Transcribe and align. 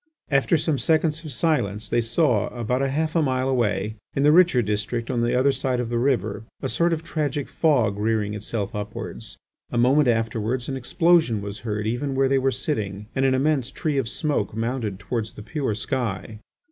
After 0.31 0.57
some 0.57 0.79
seconds 0.79 1.23
of 1.23 1.31
silence 1.31 1.87
they 1.87 2.01
saw 2.01 2.47
about 2.47 2.81
half 2.81 3.15
a 3.15 3.21
mile 3.21 3.47
away, 3.47 3.97
in 4.15 4.23
the 4.23 4.31
richer 4.31 4.63
district 4.63 5.11
on 5.11 5.21
the 5.21 5.37
other 5.37 5.51
side 5.51 5.79
of 5.79 5.89
the 5.89 5.99
river, 5.99 6.43
a 6.59 6.67
sort 6.69 6.91
of 6.91 7.03
tragic 7.03 7.47
fog 7.47 7.99
rearing 7.99 8.33
itself 8.33 8.73
upwards. 8.73 9.37
A 9.71 9.77
moment 9.77 10.07
afterwards 10.07 10.67
an 10.67 10.75
explosion 10.75 11.39
was 11.39 11.59
heard 11.59 11.85
even 11.85 12.15
where 12.15 12.27
they 12.27 12.39
were 12.39 12.49
sitting, 12.49 13.09
and 13.15 13.25
an 13.25 13.35
immense 13.35 13.69
tree 13.69 13.99
of 13.99 14.09
smoke 14.09 14.55
mounted 14.55 14.97
towards 14.97 15.33
the 15.33 15.43
pure 15.43 15.75
sky. 15.75 16.39